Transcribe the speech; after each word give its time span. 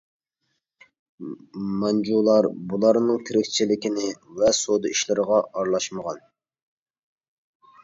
مانجۇلار 1.83 2.47
بۇلارنىڭ 2.71 3.21
تىرىكچىلىكىنى 3.29 4.09
ۋە 4.41 4.51
سودا 4.63 4.95
ئىشلىرىغا 4.97 5.45
ئارىلاشمىغان. 5.47 6.27